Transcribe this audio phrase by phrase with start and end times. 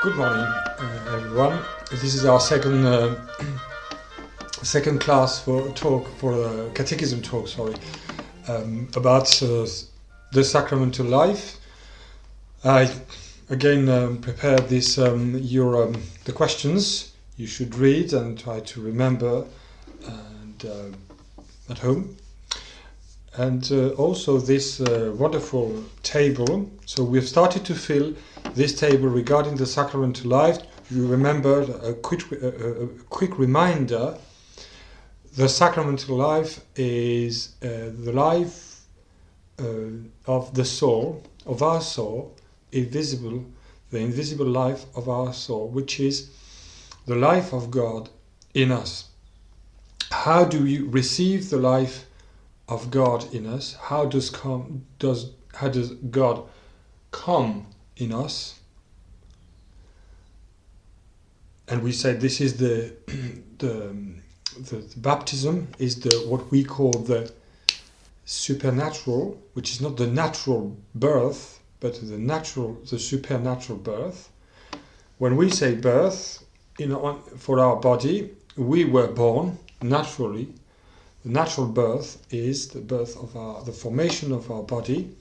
[0.00, 1.58] Good morning, uh, everyone.
[1.90, 3.16] This is our second uh,
[4.62, 7.48] second class for talk for uh, catechism talk.
[7.48, 7.74] Sorry,
[8.46, 9.66] um, about uh,
[10.30, 11.56] the sacramental life.
[12.62, 12.88] I
[13.50, 18.80] again um, prepared this um, your um, the questions you should read and try to
[18.80, 19.46] remember
[20.06, 22.16] and uh, at home.
[23.38, 26.68] And uh, also this uh, wonderful table.
[26.86, 28.14] So we've started to fill
[28.54, 30.58] this table regarding the sacramental life.
[30.90, 34.18] You remember a quick, a, a quick reminder
[35.36, 38.80] the sacramental life is uh, the life
[39.60, 39.64] uh,
[40.26, 42.34] of the soul, of our soul,
[42.72, 43.44] invisible,
[43.92, 46.30] the invisible life of our soul, which is
[47.06, 48.10] the life of God
[48.52, 49.10] in us.
[50.10, 52.07] How do we receive the life
[52.68, 53.74] of God in us?
[53.74, 56.42] How does come does how does God
[57.10, 58.60] come in us?
[61.66, 62.92] And we say this is the
[63.58, 64.22] the, um,
[64.58, 67.32] the, the baptism is the what we call the
[68.24, 74.30] supernatural, which is not the natural birth, but the natural the supernatural birth.
[75.18, 76.44] When we say birth,
[76.78, 80.48] in on, for our body, we were born naturally
[81.28, 85.14] the natural birth is the birth of our, the formation of our body,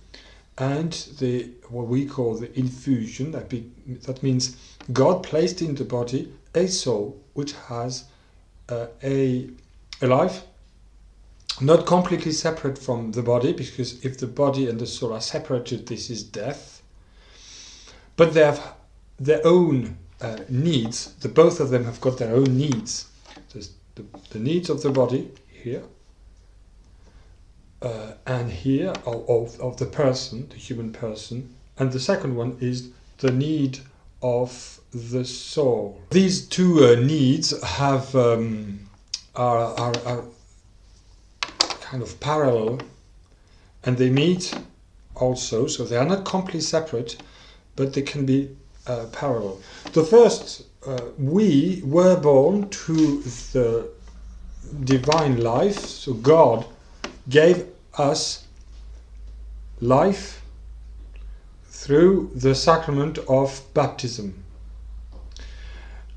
[0.57, 3.31] and the what we call the infusion.
[3.31, 3.69] That be,
[4.03, 4.55] that means
[4.93, 8.05] God placed in the body a soul which has
[8.69, 9.49] uh, a
[10.01, 10.43] a life,
[11.59, 15.87] not completely separate from the body, because if the body and the soul are separated,
[15.87, 16.81] this is death.
[18.15, 18.75] But they have
[19.19, 21.15] their own uh, needs.
[21.15, 23.07] The both of them have got their own needs.
[23.51, 23.67] the,
[24.29, 25.83] the needs of the body here
[27.81, 32.89] uh, and here of, of, the person, the human person, and the second one is
[33.19, 33.79] the need
[34.21, 36.01] of the soul.
[36.09, 38.79] These two uh, needs have um,
[39.35, 40.23] are, are, are
[41.81, 42.79] kind of parallel,
[43.83, 44.53] and they meet
[45.15, 47.17] also, so they are not completely separate,
[47.75, 48.55] but they can be
[48.87, 49.59] uh, parallel.
[49.93, 53.21] The first, uh, we were born to
[53.53, 53.89] the
[54.83, 56.65] divine life, so God
[57.29, 57.67] gave
[57.97, 58.45] us
[59.79, 60.41] life
[61.65, 64.43] through the sacrament of baptism.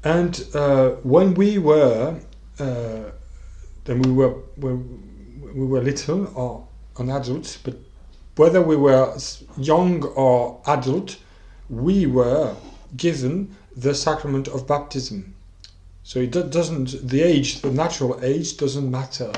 [0.03, 2.19] And uh, when we were,
[2.59, 3.00] uh,
[3.84, 6.66] then we were, we were little or
[6.98, 7.77] an adult, but
[8.37, 9.15] whether we were
[9.59, 11.19] young or adult,
[11.69, 12.56] we were
[12.97, 15.34] given the sacrament of baptism.
[16.03, 19.32] So it doesn't, the age, the natural age doesn't matter.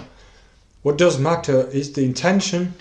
[0.82, 2.74] What does matter is the intention,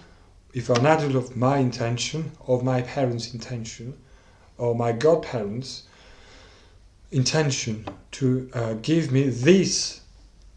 [0.56, 3.96] if an adult of my intention, of my parents' intention,
[4.58, 5.84] or my godparents'
[7.12, 10.02] intention to uh, give me this,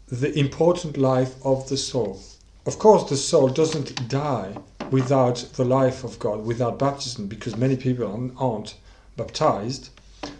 [0.07, 2.19] the important life of the soul.
[2.65, 4.57] Of course, the soul doesn't die
[4.89, 8.73] without the life of God, without baptism, because many people aren't
[9.17, 9.91] baptized,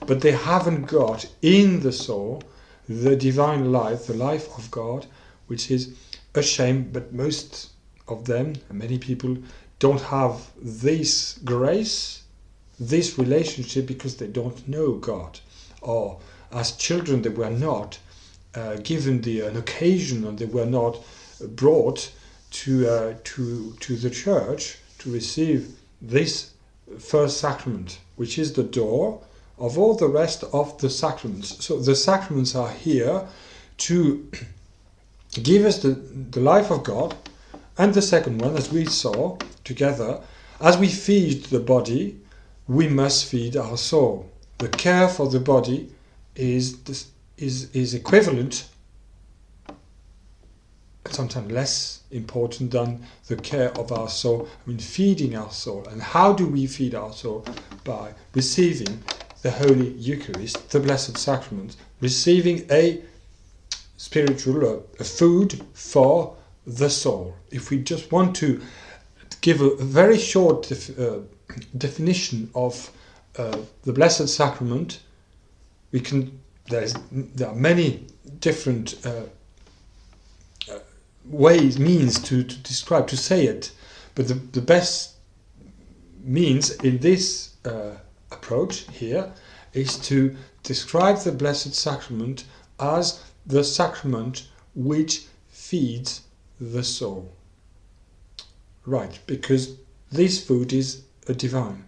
[0.07, 2.41] but they haven't got in the soul
[2.89, 5.05] the divine life, the life of God,
[5.45, 5.93] which is
[6.35, 7.71] a shame, but most
[8.07, 9.37] of them, many people,
[9.79, 12.23] don't have this grace,
[12.79, 15.39] this relationship because they don't know God.
[15.81, 16.19] Or
[16.51, 17.99] as children, they were not
[18.53, 20.97] uh, given the, an occasion and they were not
[21.55, 22.11] brought
[22.51, 26.51] to, uh, to, to the church to receive this
[26.99, 29.21] first sacrament, which is the door
[29.57, 31.65] of all the rest of the sacraments.
[31.65, 33.27] So the sacraments are here
[33.77, 34.29] to
[35.41, 37.15] give us the, the life of God,
[37.77, 40.21] and the second one, as we saw together,
[40.61, 42.17] as we feed the body,
[42.67, 44.31] we must feed our soul.
[44.57, 45.91] The care for the body
[46.35, 46.77] is
[47.37, 48.69] is is equivalent,
[51.09, 54.47] sometimes less important than the care of our soul.
[54.65, 55.85] I mean, feeding our soul.
[55.91, 57.45] And how do we feed our soul?
[57.83, 59.03] By receiving
[59.41, 63.01] the Holy Eucharist, the Blessed Sacrament, receiving a
[63.97, 67.35] spiritual uh, a food for the soul.
[67.51, 68.61] If we just want to
[69.41, 71.19] give a very short def, uh,
[71.77, 72.91] definition of
[73.37, 75.01] uh, the Blessed Sacrament,
[75.91, 76.39] we can.
[76.67, 78.07] There's there are many
[78.39, 79.25] different uh,
[80.71, 80.79] uh,
[81.25, 83.71] ways means to, to describe to say it,
[84.15, 85.15] but the, the best
[86.23, 87.91] means in this uh,
[88.31, 89.31] approach here
[89.73, 92.45] is to describe the Blessed Sacrament
[92.79, 96.21] as the sacrament which feeds
[96.59, 97.31] the soul.
[98.85, 99.77] Right, because
[100.11, 101.85] this food is a divine.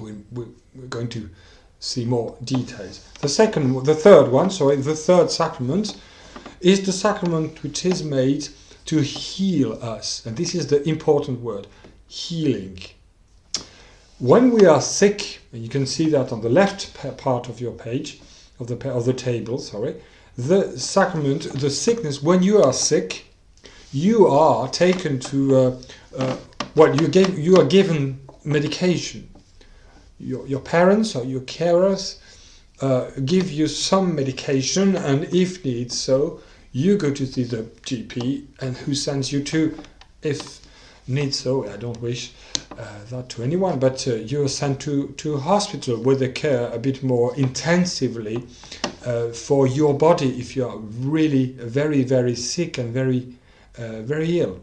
[0.00, 0.44] We, we,
[0.82, 1.30] are going to
[1.80, 3.08] see more details.
[3.20, 5.96] The second, the third one, sorry, the third sacrament
[6.60, 8.48] is the sacrament which is made
[8.86, 11.66] to heal us, and this is the important word:
[12.06, 12.78] healing.
[14.18, 17.72] When we are sick, and you can see that on the left part of your
[17.72, 18.20] page,
[18.58, 19.96] of the of the table, sorry,
[20.36, 22.22] the sacrament, the sickness.
[22.22, 23.26] When you are sick,
[23.92, 25.80] you are taken to uh,
[26.18, 26.36] uh,
[26.76, 29.28] you gave you are given medication.
[30.18, 32.18] Your, your parents or your carers
[32.80, 36.40] uh, give you some medication, and if need so,
[36.72, 39.78] you go to see the GP, and who sends you to,
[40.22, 40.65] if
[41.08, 41.68] need so.
[41.68, 42.32] I don't wish
[42.78, 46.70] uh, that to anyone, but uh, you are sent to to hospital where they care
[46.72, 48.46] a bit more intensively
[49.04, 53.34] uh, for your body if you are really very very sick and very
[53.78, 54.60] uh, very ill.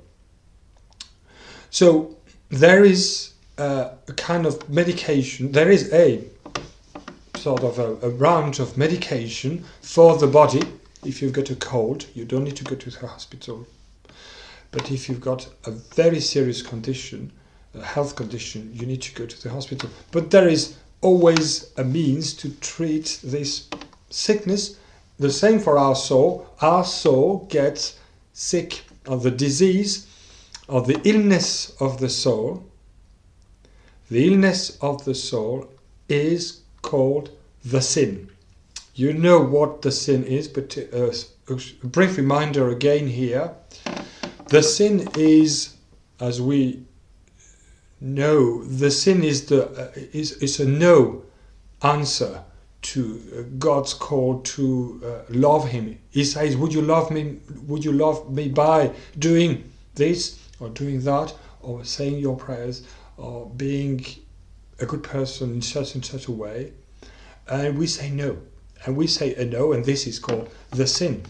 [1.70, 2.18] So
[2.50, 5.52] there is uh, a kind of medication.
[5.52, 6.24] There is a
[7.38, 10.62] sort of a, a branch of medication for the body.
[11.06, 13.68] If you've got a cold, you don't need to go to the hospital.
[14.74, 17.32] But if you've got a very serious condition,
[17.74, 19.90] a health condition, you need to go to the hospital.
[20.12, 23.70] But there is always a means to treat this
[24.10, 24.78] sickness.
[25.20, 26.48] The same for our soul.
[26.60, 27.98] Our soul gets
[28.34, 30.08] sick of the disease
[30.68, 32.66] or the illness of the soul,
[34.10, 35.70] the illness of the soul
[36.10, 37.30] is called
[37.66, 38.30] the sin.
[38.96, 41.12] You know what the sin is, but uh,
[41.50, 43.52] a brief reminder again here.
[44.54, 45.78] The sin is,
[46.20, 46.84] as we
[48.00, 49.92] know, the sin is the uh,
[50.22, 51.24] is is a no
[51.82, 52.44] answer
[52.94, 55.98] to uh, God's call to uh, love Him.
[56.12, 57.40] He says, "Would you love me?
[57.66, 61.34] Would you love me by doing this?" or doing that
[61.64, 62.84] or saying your prayers
[63.18, 64.06] or being
[64.80, 66.74] a good person in such and such a way.
[67.48, 68.38] And we say no.
[68.86, 71.24] And we say a no, and this is called the sin.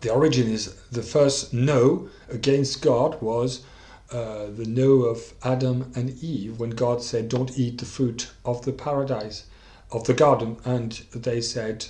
[0.00, 3.62] The origin is the first no against God was
[4.10, 8.64] uh, the no of Adam and Eve when God said, Don't eat the fruit of
[8.64, 9.44] the paradise,
[9.92, 10.56] of the garden.
[10.64, 11.86] And they said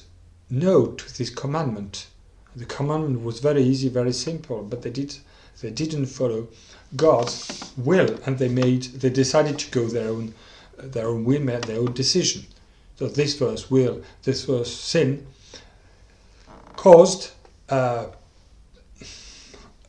[0.50, 2.08] no to this commandment.
[2.56, 5.16] The commandment was very easy, very simple, but they did
[5.60, 6.48] they didn't follow
[6.96, 10.34] God's will, and they made they decided to go their own
[10.76, 12.46] their own will, made their own decision.
[12.98, 15.26] So this first will, this first sin,
[16.76, 17.30] caused
[17.70, 18.06] uh,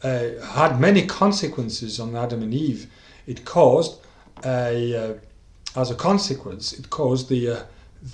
[0.03, 2.87] uh, had many consequences on Adam and Eve.
[3.27, 3.99] It caused
[4.45, 5.13] a uh,
[5.79, 7.63] as a consequence, it caused the uh,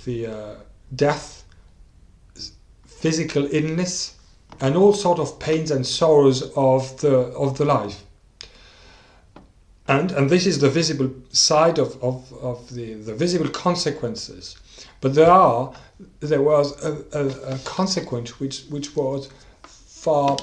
[0.04, 0.56] the
[0.94, 1.44] death,
[2.86, 4.16] physical illness,
[4.60, 8.04] and all sort of pains and sorrows of the of the life.
[9.88, 14.58] And and this is the visible side of, of, of the, the visible consequences.
[15.00, 15.72] But there are
[16.20, 19.30] there was a, a, a consequence which which was
[20.00, 20.36] far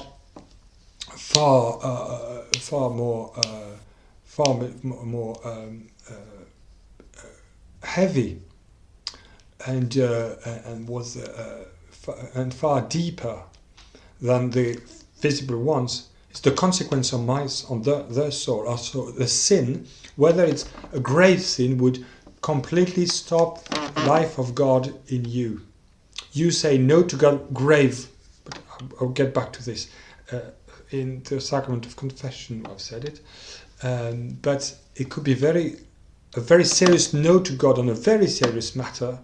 [0.98, 3.76] far uh, far more uh,
[4.24, 8.42] far more um, uh, uh, heavy
[9.66, 10.34] and uh,
[10.66, 11.64] and was uh,
[12.34, 13.42] and far deeper
[14.20, 14.78] than the
[15.20, 16.10] visible ones.
[16.30, 18.68] It's the consequence on my on the, their soul.
[18.68, 19.86] Also, the sin,
[20.16, 22.04] whether it's a grave sin, would
[22.42, 23.66] completely stop
[24.06, 25.62] life of God in you.
[26.32, 28.08] You say no to God, grave.
[29.00, 29.88] I'll get back to this.
[30.32, 30.40] Uh,
[30.90, 33.20] in the sacrament of confession, I've said it.
[33.82, 35.76] Um, but it could be very,
[36.34, 39.18] a very serious no to God on a very serious matter.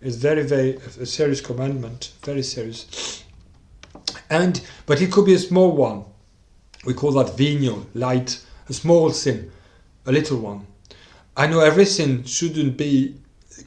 [0.00, 3.24] It's very, very a serious commandment, very serious
[4.30, 6.04] and but it could be a small one.
[6.84, 9.50] We call that venial, light, a small sin,
[10.06, 10.66] a little one.
[11.36, 13.16] I know every sin shouldn't be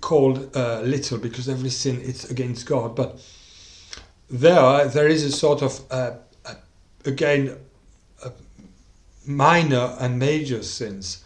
[0.02, 3.20] called uh, little because every sin is against God, but
[4.30, 6.12] there there is a sort of uh,
[6.46, 6.56] uh,
[7.06, 7.58] again
[9.26, 11.24] minor and major sins.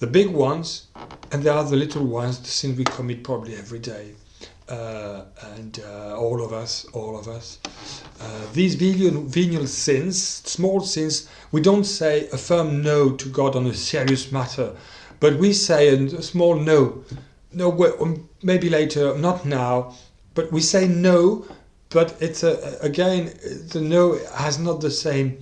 [0.00, 0.88] The big ones,
[1.30, 4.14] and there are the little ones, the sins we commit probably every day
[4.68, 5.24] uh,
[5.56, 7.58] and uh, all of us, all of us.
[8.20, 13.56] Uh, these venial, venial sins, small sins, we don't say a firm no to God
[13.56, 14.74] on a serious matter,
[15.20, 17.04] but we say a small no,
[17.52, 19.94] no, um, maybe later, not now,
[20.34, 21.46] but we say no,
[21.94, 23.32] but it's a, again,
[23.70, 25.38] the no has not the same.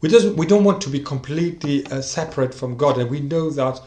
[0.00, 3.48] We, doesn't, we don't want to be completely uh, separate from God, and we know
[3.50, 3.80] that,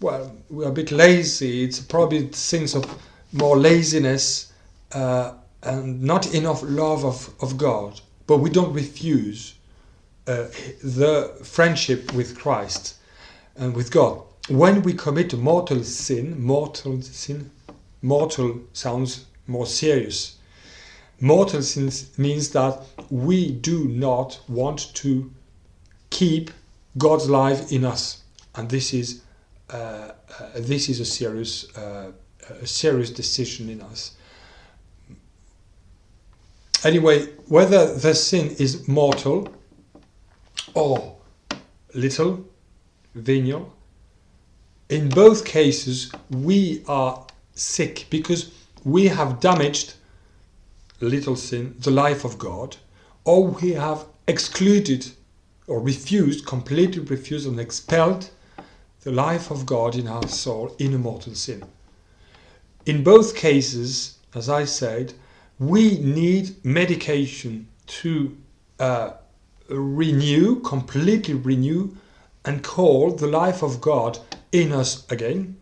[0.00, 1.64] well, we're a bit lazy.
[1.64, 2.84] It's probably sins of
[3.32, 4.52] more laziness
[4.92, 8.00] uh, and not enough love of, of God.
[8.26, 9.54] But we don't refuse
[10.28, 10.44] uh,
[10.84, 12.96] the friendship with Christ
[13.56, 14.22] and with God.
[14.50, 17.50] when we commit mortal sin, mortal sin,
[18.02, 20.36] mortal sounds more serious.
[21.20, 25.30] Mortal sin means that we do not want to
[26.08, 26.50] keep
[26.96, 28.22] God's life in us,
[28.54, 29.22] and this is
[29.68, 30.12] uh, uh,
[30.56, 32.12] this is a serious uh,
[32.48, 34.16] a serious decision in us.
[36.82, 39.48] Anyway, whether the sin is mortal
[40.72, 41.16] or
[41.94, 42.44] little,
[43.14, 43.72] venial,
[44.88, 48.50] in both cases we are sick because
[48.84, 49.94] we have damaged
[51.08, 52.76] little sin, the life of God,
[53.24, 55.06] or we have excluded
[55.66, 58.30] or refused, completely refused and expelled
[59.02, 61.64] the life of God in our soul in a mortal sin.
[62.86, 65.14] In both cases, as I said,
[65.58, 68.36] we need medication to
[68.78, 69.12] uh,
[69.68, 71.94] renew, completely renew,
[72.44, 74.18] and call the life of God
[74.52, 75.56] in us again.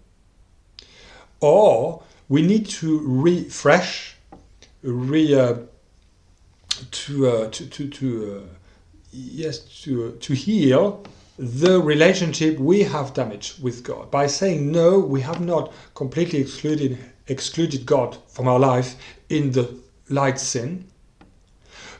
[1.40, 4.16] Or we need to refresh,
[4.82, 5.56] re, uh,
[6.90, 8.54] to, uh, to, to, to uh,
[9.12, 11.04] yes, to, to heal
[11.38, 14.11] the relationship we have damaged with God.
[14.11, 18.97] By saying no, we have not completely excluded excluded God from our life
[19.28, 20.88] in the light sin,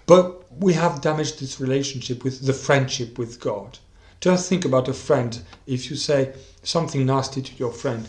[0.07, 3.79] but we have damaged this relationship with the friendship with God.
[4.21, 5.41] Just think about a friend.
[5.67, 8.09] If you say something nasty to your friend,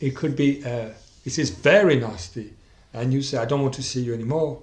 [0.00, 0.90] it could be, uh,
[1.24, 2.52] this is very nasty,
[2.94, 4.62] and you say, I don't want to see you anymore.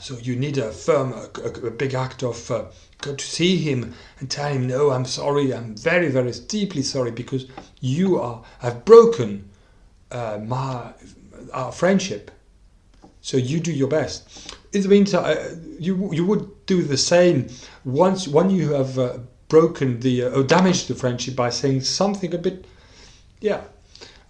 [0.00, 2.64] So you need a firm, a, a, a big act of uh,
[2.98, 7.12] go to see him and tell him, no, I'm sorry, I'm very, very deeply sorry
[7.12, 7.46] because
[7.80, 9.48] you are have broken
[10.10, 10.92] uh, my
[11.52, 12.30] our friendship.
[13.20, 14.56] So you do your best.
[14.72, 17.48] In the meantime, uh, you you would do the same
[17.84, 19.18] once when you have uh,
[19.48, 22.66] broken the uh, or damaged the friendship by saying something a bit,
[23.40, 23.62] yeah,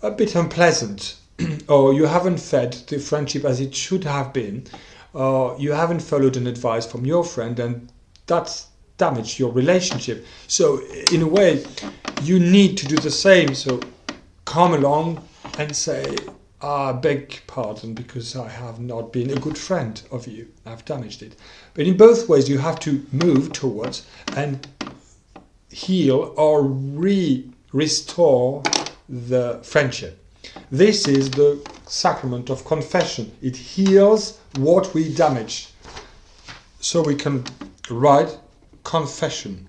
[0.02, 1.16] a bit unpleasant,
[1.68, 4.66] or you haven't fed the friendship as it should have been
[5.14, 7.92] or you haven't followed an advice from your friend and
[8.26, 10.24] that's damaged your relationship.
[10.46, 10.80] So,
[11.12, 11.64] in a way,
[12.22, 13.54] you need to do the same.
[13.54, 13.80] So,
[14.44, 15.26] come along
[15.58, 16.16] and say,
[16.60, 20.48] I beg pardon because I have not been a good friend of you.
[20.64, 21.36] I've damaged it.
[21.74, 24.66] But in both ways, you have to move towards and
[25.70, 28.62] heal or re restore
[29.08, 30.23] the friendship.
[30.70, 33.30] This is the sacrament of confession.
[33.42, 35.70] It heals what we damaged.
[36.80, 37.44] So we can
[37.90, 38.36] write
[38.82, 39.68] confession.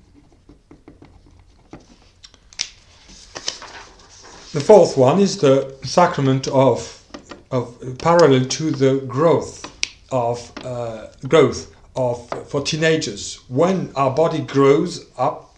[4.54, 7.04] The fourth one is the sacrament of,
[7.52, 9.72] of parallel to the growth
[10.12, 13.40] of uh, growth of for teenagers.
[13.48, 15.56] When our body grows up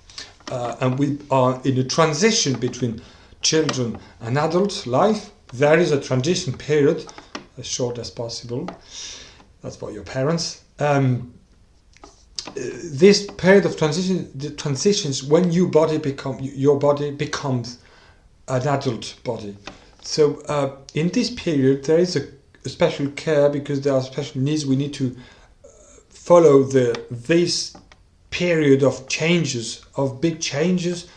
[0.50, 3.02] uh, and we are in a transition between
[3.41, 7.06] children and adult life, there is a transition period
[7.58, 8.70] as short as possible.
[9.62, 10.63] That's for your parents.
[10.79, 11.34] Um,
[12.56, 17.79] this period of transition, the transitions when your body become your body becomes
[18.48, 19.58] an adult body.
[20.01, 22.27] So uh, in this period, there is a,
[22.63, 24.65] a, special care because there are special needs.
[24.65, 25.15] We need to
[25.65, 25.67] uh,
[26.10, 27.75] follow the this
[28.29, 31.08] period of changes, of big changes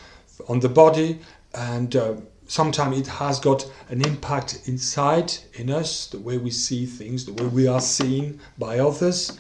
[0.49, 1.21] on the body,
[1.55, 2.15] and uh,
[2.47, 7.33] sometimes it has got an impact inside in us, the way we see things, the
[7.33, 9.39] way we are seen by others.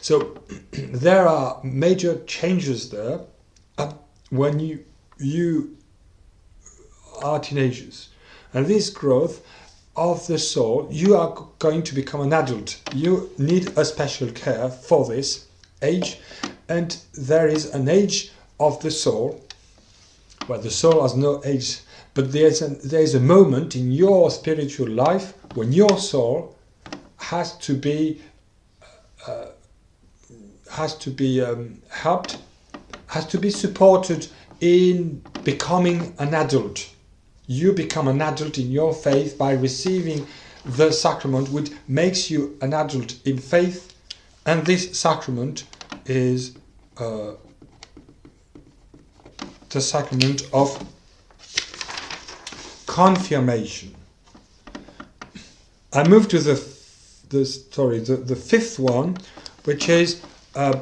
[0.00, 0.34] So
[0.72, 3.20] there are major changes there
[4.30, 4.84] when you
[5.18, 5.76] you
[7.22, 8.10] are teenagers,
[8.54, 9.44] and this growth
[9.96, 12.80] of the soul, you are going to become an adult.
[12.94, 15.46] You need a special care for this
[15.82, 16.20] age,
[16.68, 19.42] and there is an age of the soul
[20.48, 21.80] where the soul has no age
[22.14, 26.56] but there's a, there's a moment in your spiritual life when your soul
[27.18, 28.20] has to be
[29.26, 29.46] uh,
[30.70, 32.38] has to be um, helped,
[33.06, 34.26] has to be supported
[34.60, 36.90] in becoming an adult.
[37.46, 40.26] You become an adult in your faith by receiving
[40.64, 43.94] the sacrament, which makes you an adult in faith,
[44.44, 45.64] and this sacrament
[46.06, 46.56] is
[46.98, 47.32] uh,
[49.70, 50.68] the sacrament of
[52.86, 53.94] confirmation.
[55.92, 56.54] I move to the
[57.30, 59.16] the sorry the, the fifth one,
[59.64, 60.22] which is
[60.54, 60.80] uh,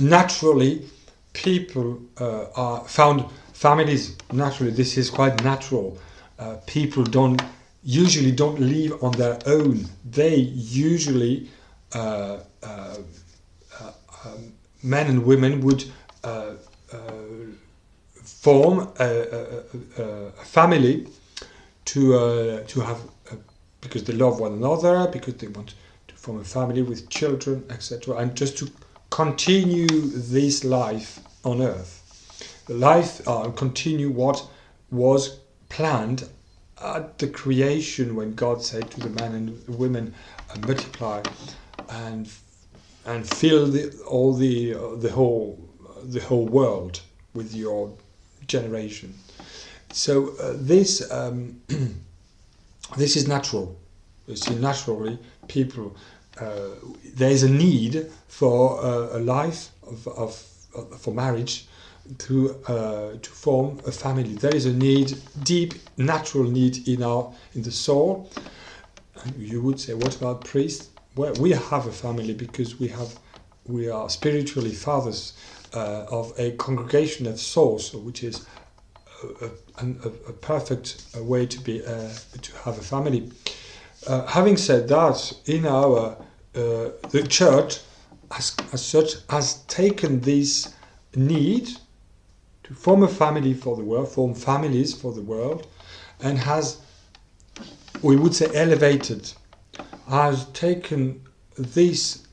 [0.00, 0.86] naturally
[1.32, 5.98] people uh, are found families naturally this is quite natural.
[6.38, 7.40] Uh, people don't
[7.82, 9.86] usually don't live on their own.
[10.04, 11.48] They usually
[11.94, 12.96] uh, uh,
[13.80, 13.92] uh,
[14.24, 14.52] um,
[14.82, 15.84] men and women would
[18.22, 21.06] form a, a, a, family
[21.84, 23.36] to uh, to have a,
[23.80, 25.74] because they love one another because they want
[26.08, 28.70] to form a family with children etc and just to
[29.14, 32.00] continue this life on earth.
[32.68, 34.44] Life uh, continue what
[34.90, 36.28] was planned
[36.82, 40.14] at the creation when God said to the man and women
[40.50, 41.22] uh, multiply
[41.90, 42.28] and
[43.06, 45.58] and fill the, all the uh, the whole
[46.12, 47.00] the whole world
[47.34, 47.92] with your
[48.46, 49.14] generation.
[49.92, 51.60] So uh, this um,
[52.96, 53.76] this is natural.
[54.26, 55.18] You see, naturally,
[55.48, 55.96] people
[56.40, 56.70] uh,
[57.14, 60.34] there is a need for uh, a life of, of,
[60.98, 61.66] for marriage
[62.18, 64.34] to uh, to form a family.
[64.34, 68.28] There is a need, deep natural need in our in the soul.
[69.22, 70.90] And you would say, what about priests?
[71.16, 73.18] Well, we have a family because we have
[73.66, 75.32] we are spiritually fathers
[75.74, 78.46] uh, of a congregation of souls, which is
[79.40, 83.30] a, a, a perfect way to be uh, to have a family.
[84.06, 86.16] Uh, having said that, in our
[86.54, 87.80] uh, the church,
[88.36, 90.74] as, as such, has taken this
[91.14, 91.68] need
[92.64, 95.66] to form a family for the world, form families for the world,
[96.20, 96.80] and has,
[98.02, 99.32] we would say, elevated,
[100.08, 101.22] has taken
[101.56, 102.23] this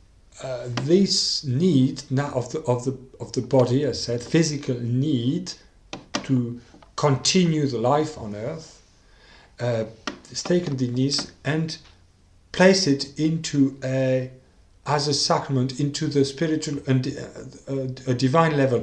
[0.44, 5.54] uh, this need now of the of the of the body, as said, physical need
[6.24, 6.60] to
[6.96, 8.82] continue the life on earth,
[9.60, 9.86] uh,
[10.30, 11.78] has taken the needs and
[12.52, 14.32] place it into a
[14.88, 18.82] as a sacrament into the spiritual and uh, uh, a divine level.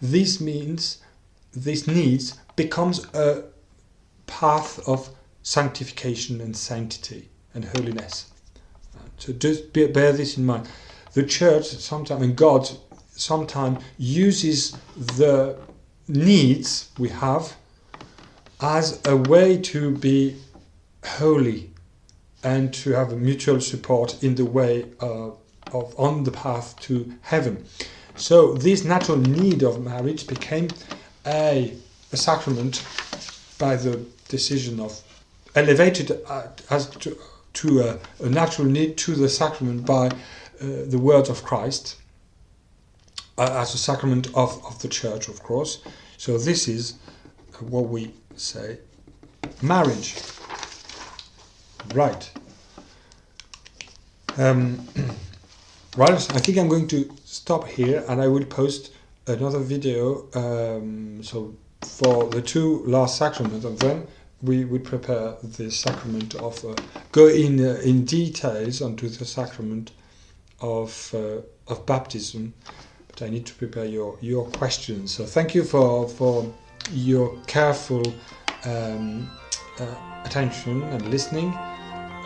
[0.00, 0.98] This means
[1.52, 3.44] this needs becomes a
[4.26, 5.10] path of
[5.42, 8.30] sanctification and sanctity and holiness.
[9.18, 10.68] So just bear this in mind
[11.14, 12.70] the church sometimes and God
[13.10, 15.56] sometimes uses the
[16.08, 17.54] needs we have
[18.60, 20.36] as a way to be
[21.04, 21.70] holy
[22.42, 25.30] and to have mutual support in the way uh,
[25.72, 27.64] of on the path to heaven.
[28.16, 30.68] So this natural need of marriage became
[31.26, 31.74] a,
[32.12, 32.84] a sacrament
[33.58, 35.00] by the decision of
[35.54, 37.16] elevated uh, as to,
[37.54, 40.10] to a, a natural need to the sacrament by
[40.60, 41.96] the words of Christ
[43.38, 45.82] uh, as a sacrament of, of the church, of course.
[46.16, 46.94] So this is
[47.60, 48.78] what we say
[49.62, 50.16] marriage.
[51.94, 52.30] Right.
[54.36, 54.86] Um,
[55.96, 58.92] right, I think I'm going to stop here and I will post
[59.26, 60.26] another video.
[60.34, 64.06] Um, so for the two last sacraments, and then
[64.42, 66.74] we would prepare the sacrament of uh,
[67.12, 69.92] go in uh, in details onto the sacrament
[70.60, 72.54] of, uh, of baptism,
[73.08, 75.14] but I need to prepare your, your questions.
[75.14, 76.52] So thank you for, for
[76.92, 78.02] your careful
[78.64, 79.30] um,
[79.78, 79.86] uh,
[80.24, 81.56] attention and listening.